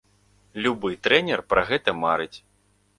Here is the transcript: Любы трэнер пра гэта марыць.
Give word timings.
Любы 0.67 0.95
трэнер 1.09 1.45
пра 1.55 1.61
гэта 1.71 1.97
марыць. 2.03 2.35